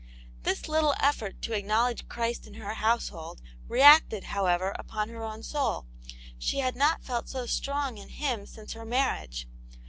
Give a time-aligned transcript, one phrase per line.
[0.41, 5.85] This little effort to acknowledge Christ in her household reacted, however, upon her own soul;
[6.39, 9.47] she had not felt so strong in Him since her marriage.